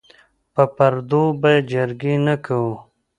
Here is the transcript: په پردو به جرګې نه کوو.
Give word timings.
په 0.53 0.63
پردو 0.75 1.23
به 1.41 1.51
جرګې 1.71 2.13
نه 2.25 2.35
کوو. 2.45 2.73